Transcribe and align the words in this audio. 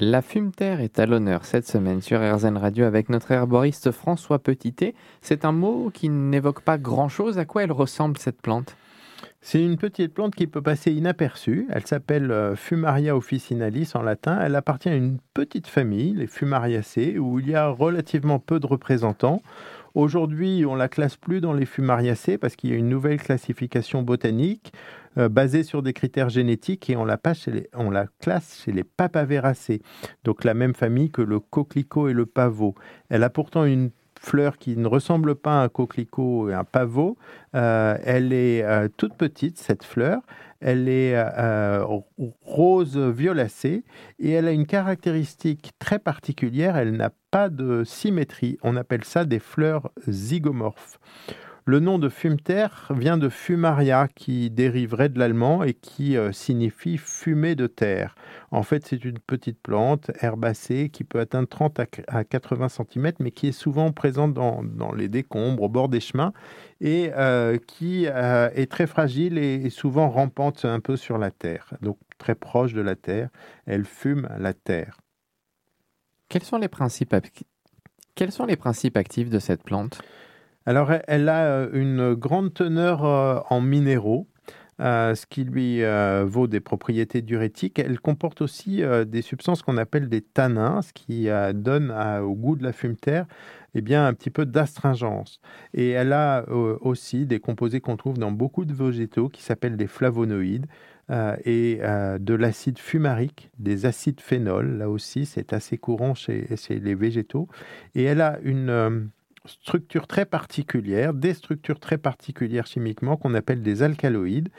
La 0.00 0.22
fumeterre 0.22 0.80
est 0.80 1.00
à 1.00 1.06
l'honneur 1.06 1.44
cette 1.44 1.66
semaine 1.66 2.00
sur 2.00 2.20
RZN 2.20 2.56
Radio 2.56 2.84
avec 2.84 3.08
notre 3.08 3.32
herboriste 3.32 3.90
François 3.90 4.38
Petitet. 4.38 4.94
C'est 5.22 5.44
un 5.44 5.50
mot 5.50 5.90
qui 5.92 6.08
n'évoque 6.08 6.60
pas 6.60 6.78
grand-chose. 6.78 7.36
À 7.36 7.44
quoi 7.44 7.64
elle 7.64 7.72
ressemble 7.72 8.16
cette 8.16 8.40
plante? 8.40 8.76
C'est 9.40 9.60
une 9.60 9.76
petite 9.76 10.14
plante 10.14 10.36
qui 10.36 10.46
peut 10.46 10.62
passer 10.62 10.92
inaperçue. 10.92 11.66
Elle 11.70 11.84
s'appelle 11.84 12.30
euh, 12.30 12.54
Fumaria 12.54 13.16
officinalis 13.16 13.90
en 13.94 14.02
latin. 14.02 14.38
Elle 14.40 14.54
appartient 14.54 14.88
à 14.88 14.94
une 14.94 15.18
petite 15.34 15.66
famille, 15.66 16.14
les 16.14 16.28
Fumariacées, 16.28 17.18
où 17.18 17.40
il 17.40 17.48
y 17.48 17.56
a 17.56 17.66
relativement 17.66 18.38
peu 18.38 18.60
de 18.60 18.66
représentants. 18.68 19.42
Aujourd'hui, 19.94 20.64
on 20.66 20.74
la 20.74 20.88
classe 20.88 21.16
plus 21.16 21.40
dans 21.40 21.52
les 21.52 21.66
Fumariacées 21.66 22.38
parce 22.38 22.56
qu'il 22.56 22.70
y 22.70 22.72
a 22.72 22.76
une 22.76 22.88
nouvelle 22.88 23.20
classification 23.20 24.02
botanique 24.02 24.72
euh, 25.16 25.28
basée 25.28 25.62
sur 25.62 25.82
des 25.82 25.92
critères 25.92 26.28
génétiques 26.28 26.90
et 26.90 26.96
on 26.96 27.04
la, 27.04 27.16
classe 28.20 28.62
chez 28.64 28.72
les 28.72 28.84
Papaveracées, 28.84 29.82
donc 30.24 30.44
la 30.44 30.54
même 30.54 30.74
famille 30.74 31.10
que 31.10 31.22
le 31.22 31.40
coquelicot 31.40 32.08
et 32.08 32.12
le 32.12 32.26
pavot. 32.26 32.74
Elle 33.08 33.24
a 33.24 33.30
pourtant 33.30 33.64
une 33.64 33.90
fleur 34.20 34.58
qui 34.58 34.76
ne 34.76 34.86
ressemble 34.86 35.34
pas 35.34 35.60
à 35.60 35.64
un 35.64 35.68
coquelicot 35.68 36.50
et 36.50 36.54
un 36.54 36.64
pavot. 36.64 37.16
Euh, 37.54 37.96
elle 38.04 38.32
est 38.32 38.62
euh, 38.62 38.88
toute 38.96 39.14
petite, 39.14 39.58
cette 39.58 39.84
fleur. 39.84 40.22
Elle 40.60 40.88
est 40.88 41.14
euh, 41.14 41.84
rose 42.42 42.98
violacée 42.98 43.84
et 44.18 44.30
elle 44.30 44.48
a 44.48 44.52
une 44.52 44.66
caractéristique 44.66 45.72
très 45.78 45.98
particulière. 45.98 46.76
Elle 46.76 46.96
n'a 46.96 47.10
pas 47.30 47.48
de 47.48 47.84
symétrie. 47.84 48.58
On 48.62 48.76
appelle 48.76 49.04
ça 49.04 49.24
des 49.24 49.38
fleurs 49.38 49.90
zygomorphes. 50.08 50.98
Le 51.68 51.80
nom 51.80 51.98
de 51.98 52.08
fumeterre 52.08 52.90
vient 52.96 53.18
de 53.18 53.28
fumaria, 53.28 54.08
qui 54.14 54.48
dériverait 54.48 55.10
de 55.10 55.18
l'allemand 55.18 55.62
et 55.62 55.74
qui 55.74 56.16
euh, 56.16 56.32
signifie 56.32 56.96
fumée 56.96 57.56
de 57.56 57.66
terre. 57.66 58.14
En 58.50 58.62
fait, 58.62 58.86
c'est 58.86 59.04
une 59.04 59.18
petite 59.18 59.60
plante 59.60 60.10
herbacée 60.22 60.88
qui 60.88 61.04
peut 61.04 61.20
atteindre 61.20 61.46
30 61.46 61.78
à 62.08 62.24
80 62.24 62.70
cm, 62.70 63.12
mais 63.20 63.32
qui 63.32 63.48
est 63.48 63.52
souvent 63.52 63.92
présente 63.92 64.32
dans, 64.32 64.92
les 64.96 65.10
décombres, 65.10 65.62
au 65.62 65.68
bord 65.68 65.90
des 65.90 66.00
chemins, 66.00 66.32
et 66.80 67.10
euh, 67.18 67.58
qui 67.58 68.06
euh, 68.06 68.48
est 68.54 68.72
très 68.72 68.86
fragile 68.86 69.36
et, 69.36 69.68
souvent 69.68 70.08
rampante 70.08 70.64
un 70.64 70.80
peu 70.80 70.96
sur 70.96 71.18
la 71.18 71.30
terre. 71.30 71.74
Donc 71.82 71.98
très 72.16 72.34
proche 72.34 72.72
de 72.72 72.80
la 72.80 72.96
terre, 72.96 73.28
elle 73.66 73.84
fume 73.84 74.26
la 74.38 74.54
terre. 74.54 74.96
Quels 78.14 78.32
sont 78.32 78.46
les 78.46 78.56
principes 78.56 78.96
actifs 78.96 79.28
de 79.28 79.38
cette 79.38 79.62
plante? 79.62 80.00
Alors, 80.68 80.92
elle 81.06 81.30
a 81.30 81.46
euh, 81.46 81.70
une 81.72 82.12
grande 82.12 82.52
teneur 82.52 83.02
euh, 83.02 83.40
en 83.48 83.62
minéraux. 83.62 84.28
Euh, 84.80 85.16
ce 85.16 85.26
qui 85.26 85.42
lui 85.42 85.82
vaut 86.24 86.46
des 86.46 86.60
propriétés 86.60 87.20
diurétiques. 87.20 87.80
Elle 87.80 87.98
comporte 87.98 88.42
aussi 88.42 88.80
des 89.08 89.22
substances 89.22 89.62
qu'on 89.62 89.76
appelle 89.76 90.08
des 90.08 90.20
tanins, 90.20 90.82
ce 90.82 90.92
qui 90.92 91.26
donne 91.52 91.90
au 91.90 92.32
goût 92.36 92.54
de 92.54 92.62
la 92.62 92.72
fumeterre 92.72 93.26
eh 93.74 93.80
bien, 93.80 94.06
un 94.06 94.14
petit 94.14 94.30
peu 94.30 94.46
d'astringence. 94.46 95.40
Et 95.74 95.90
elle 95.90 96.12
a 96.12 96.48
aussi 96.48 97.26
des 97.26 97.40
composés 97.40 97.80
qu'on 97.80 97.96
trouve 97.96 98.18
dans 98.18 98.30
beaucoup 98.30 98.64
de 98.64 98.72
végétaux 98.72 99.28
qui 99.28 99.42
s'appellent 99.42 99.76
des 99.76 99.88
flavonoïdes. 99.88 100.66
et 101.44 101.80
de 102.20 102.34
l'acide 102.34 102.78
fumarique, 102.78 103.50
des 103.58 103.84
acides 103.84 104.20
phénols, 104.20 104.78
là 104.78 104.88
aussi 104.88 105.26
c'est 105.26 105.52
assez 105.52 105.76
courant 105.76 106.14
chez, 106.14 106.46
chez, 106.56 106.78
les 106.78 106.94
végétaux. 106.94 107.48
Et 107.96 108.04
elle 108.04 108.20
a 108.20 108.38
une, 108.44 109.10
structures 109.48 110.06
très 110.06 110.24
particulières, 110.24 111.14
des 111.14 111.34
structures 111.34 111.80
très 111.80 111.98
particulières 111.98 112.66
chimiquement 112.66 113.16
qu'on 113.16 113.34
appelle 113.34 113.62
des 113.62 113.82
alcaloïdes. 113.82 114.50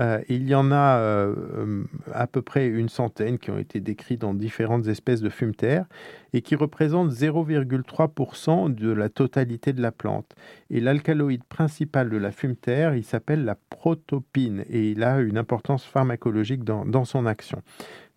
Euh, 0.00 0.20
il 0.28 0.48
y 0.48 0.54
en 0.54 0.72
a 0.72 0.96
euh, 0.98 1.84
à 2.12 2.26
peu 2.26 2.40
près 2.40 2.66
une 2.66 2.88
centaine 2.88 3.38
qui 3.38 3.50
ont 3.50 3.58
été 3.58 3.80
décrits 3.80 4.16
dans 4.16 4.32
différentes 4.32 4.86
espèces 4.86 5.20
de 5.20 5.28
fumeterres 5.28 5.84
et 6.32 6.40
qui 6.40 6.56
représentent 6.56 7.12
0,3% 7.12 8.74
de 8.74 8.90
la 8.90 9.08
totalité 9.10 9.72
de 9.72 9.82
la 9.82 9.92
plante. 9.92 10.34
Et 10.70 10.80
l'alcaloïde 10.80 11.44
principal 11.44 12.08
de 12.08 12.16
la 12.16 12.32
fumeterre, 12.32 12.94
il 12.94 13.04
s'appelle 13.04 13.44
la 13.44 13.56
protopine 13.68 14.64
et 14.70 14.90
il 14.90 15.04
a 15.04 15.20
une 15.20 15.36
importance 15.36 15.84
pharmacologique 15.84 16.64
dans 16.64 17.04
son 17.04 17.26
action. 17.26 17.62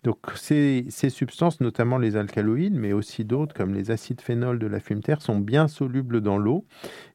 Donc 0.05 0.19
ces, 0.35 0.85
substances, 1.09 1.61
notamment 1.61 1.97
les 1.97 2.15
alcaloïdes, 2.15 2.75
mais 2.75 2.93
aussi 2.93 3.25
d'autres 3.25 3.55
comme 3.55 3.73
les 3.73 3.89
acides 3.89 4.21
phénols 4.21 4.59
de 4.59 4.67
la 4.67 4.79
fumeterre, 4.79 5.19
sont 5.19 5.39
bien 5.39 5.67
solubles 5.67 6.21
dans 6.21 6.37
l'eau 6.37 6.63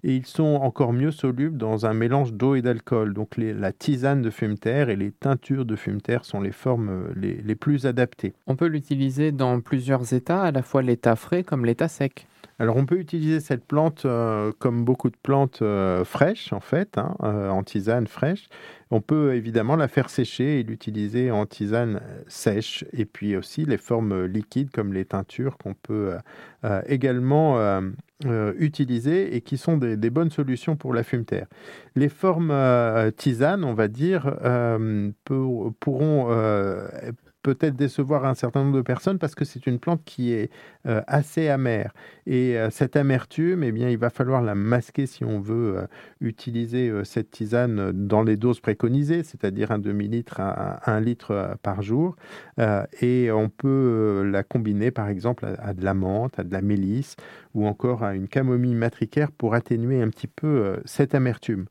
et 0.02 0.16
ils 0.16 0.26
sont 0.26 0.58
encore 0.60 0.92
mieux 0.92 1.12
solubles 1.12 1.56
dans 1.56 1.86
un 1.86 1.94
mélange 1.94 2.32
d'eau 2.32 2.56
et 2.56 2.62
d'alcool. 2.62 3.14
Donc 3.14 3.36
la 3.36 3.70
tisane 3.70 4.22
de 4.22 4.30
fumeterre 4.30 4.88
et 4.88 4.96
les 4.96 5.12
teintures 5.12 5.66
de 5.66 5.76
fumeterre 5.76 6.24
sont 6.24 6.40
les 6.40 6.50
formes 6.50 6.88
euh, 6.90 7.40
les 7.44 7.54
plus 7.54 7.86
adaptées. 7.86 8.32
On 8.48 8.56
peut 8.56 8.66
l'utiliser 8.66 9.30
dans 9.30 9.60
plusieurs 9.60 10.12
états, 10.12 10.42
à 10.42 10.50
la 10.50 10.62
fois 10.62 10.82
l'état 10.82 11.14
frais 11.14 11.44
comme 11.44 11.64
l'état 11.64 11.86
sec. 11.86 12.26
Alors 12.60 12.76
on 12.76 12.84
peut 12.84 12.98
utiliser 12.98 13.40
cette 13.40 13.64
plante 13.64 14.04
euh, 14.04 14.52
comme 14.58 14.84
beaucoup 14.84 15.08
de 15.08 15.16
plantes 15.16 15.62
euh, 15.62 16.04
fraîches 16.04 16.52
en 16.52 16.60
fait, 16.60 16.98
hein, 16.98 17.16
euh, 17.22 17.48
en 17.48 17.62
tisane 17.62 18.06
fraîche. 18.06 18.50
On 18.90 19.00
peut 19.00 19.34
évidemment 19.34 19.76
la 19.76 19.88
faire 19.88 20.10
sécher 20.10 20.60
et 20.60 20.62
l'utiliser 20.62 21.30
en 21.30 21.46
tisane 21.46 22.02
sèche 22.28 22.84
et 22.92 23.06
puis 23.06 23.34
aussi 23.34 23.64
les 23.64 23.78
formes 23.78 24.26
liquides 24.26 24.70
comme 24.72 24.92
les 24.92 25.06
teintures 25.06 25.56
qu'on 25.56 25.74
peut 25.74 26.16
également 26.86 27.80
utiliser 28.58 29.36
et 29.36 29.42
qui 29.42 29.58
sont 29.58 29.76
des, 29.76 30.10
bonnes 30.10 30.32
solutions 30.32 30.74
pour 30.74 30.92
la 30.92 31.04
fumeterre. 31.04 31.46
Les 31.94 32.08
formes 32.08 32.52
tisane, 33.16 33.62
on 33.62 33.74
va 33.74 33.86
dire, 33.86 34.34
pourront 35.78 36.26
peut-être 37.42 37.76
décevoir 37.76 38.24
un 38.24 38.34
certain 38.34 38.64
nombre 38.64 38.76
de 38.76 38.82
personnes 38.82 39.18
parce 39.18 39.34
que 39.34 39.44
c'est 39.44 39.66
une 39.66 39.78
plante 39.78 40.02
qui 40.04 40.32
est 40.32 40.50
euh, 40.86 41.02
assez 41.06 41.48
amère. 41.48 41.92
Et 42.26 42.58
euh, 42.58 42.70
cette 42.70 42.96
amertume, 42.96 43.62
eh 43.62 43.72
bien, 43.72 43.88
il 43.88 43.98
va 43.98 44.10
falloir 44.10 44.42
la 44.42 44.54
masquer 44.54 45.06
si 45.06 45.24
on 45.24 45.40
veut 45.40 45.78
euh, 45.78 45.86
utiliser 46.20 46.92
cette 47.04 47.30
tisane 47.30 47.92
dans 47.92 48.22
les 48.22 48.36
doses 48.36 48.60
préconisées, 48.60 49.22
c'est-à-dire 49.22 49.70
un 49.70 49.78
demi-litre 49.78 50.40
à 50.40 50.90
un 50.90 51.00
litre 51.00 51.56
par 51.62 51.82
jour. 51.82 52.16
et 53.00 53.30
on 53.30 53.48
peut 53.48 54.28
la 54.30 54.42
combiner, 54.42 54.90
par 54.90 55.08
exemple, 55.08 55.46
à, 55.46 55.68
à, 55.68 55.74
de 55.74 55.84
la 55.84 55.94
menthe, 55.94 56.38
à 56.38 56.44
de 56.44 56.52
la 56.52 56.60
mélisse 56.60 57.16
ou 57.54 57.66
encore 57.66 58.02
à 58.02 58.14
une 58.14 58.28
camomille 58.28 58.74
matricaire 58.74 59.30
pour 59.32 59.54
atténuer 59.54 60.02
un 60.02 60.08
petit 60.08 60.26
peu 60.26 60.80
cette 60.84 61.14
amertume. 61.14 61.66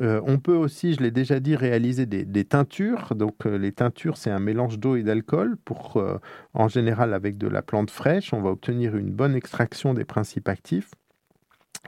Euh, 0.00 0.22
on 0.24 0.38
peut 0.38 0.54
aussi, 0.54 0.94
je 0.94 1.00
l'ai 1.00 1.10
déjà 1.10 1.40
dit, 1.40 1.56
réaliser 1.56 2.06
des, 2.06 2.44
teintures. 2.44 3.14
Donc 3.14 3.46
euh, 3.46 3.58
les 3.58 3.72
teintures, 3.72 4.16
c'est 4.16 4.30
un 4.30 4.38
mélange 4.38 4.78
d'eau 4.78 4.96
et 4.96 5.02
d'alcool. 5.02 5.56
Pour, 5.64 5.96
euh, 5.96 6.18
en 6.54 6.68
général, 6.68 7.12
avec 7.14 7.36
de 7.38 7.48
la 7.48 7.62
plante 7.62 7.90
fraîche, 7.90 8.32
on 8.32 8.40
va 8.40 8.50
obtenir 8.50 8.96
une 8.96 9.10
bonne 9.10 9.34
extraction 9.34 9.94
des 9.94 10.04
principes 10.04 10.48
actifs. 10.48 10.90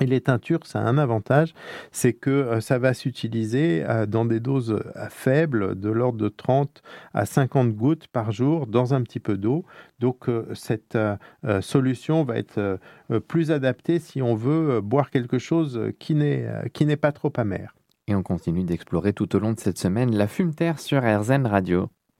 Et 0.00 0.06
les 0.06 0.20
teintures, 0.20 0.66
ça 0.66 0.80
a 0.80 0.82
un 0.82 0.98
avantage, 0.98 1.54
c'est 1.92 2.14
que 2.14 2.58
ça 2.58 2.80
va 2.80 2.94
s'utiliser 2.94 3.84
dans 4.08 4.24
des 4.24 4.40
doses 4.40 4.82
faibles, 5.08 5.78
de 5.78 5.88
l'ordre 5.88 6.18
de 6.18 6.28
30 6.28 6.82
à 7.12 7.26
50 7.26 7.70
gouttes 7.74 8.08
par 8.08 8.32
jour, 8.32 8.66
dans 8.66 8.92
un 8.92 9.02
petit 9.02 9.20
peu 9.20 9.36
d'eau. 9.36 9.64
Donc 10.00 10.28
cette 10.52 10.98
solution 11.60 12.24
va 12.24 12.38
être 12.38 12.80
plus 13.28 13.52
adaptée 13.52 14.00
si 14.00 14.20
on 14.20 14.34
veut 14.34 14.80
boire 14.80 15.10
quelque 15.10 15.38
chose 15.38 15.80
qui 16.00 16.16
n'est 16.16 16.96
pas 16.96 17.12
trop 17.12 17.32
amer. 17.36 17.72
Et 18.06 18.14
on 18.14 18.22
continue 18.22 18.64
d'explorer 18.64 19.12
tout 19.12 19.34
au 19.34 19.38
long 19.38 19.52
de 19.52 19.60
cette 19.60 19.78
semaine 19.78 20.14
la 20.14 20.28
fumeterre 20.28 20.78
sur 20.78 21.02
RZN 21.02 21.46
Radio. 21.46 21.90